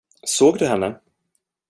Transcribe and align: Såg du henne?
Såg 0.27 0.57
du 0.59 0.65
henne? 0.67 0.99